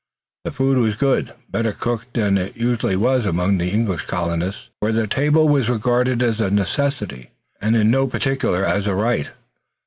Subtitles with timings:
[0.45, 4.91] The food was good, better cooked than it usually was among the English colonists, where
[4.91, 7.29] the table was regarded as a necessity,
[7.61, 9.29] and in no particular as a rite.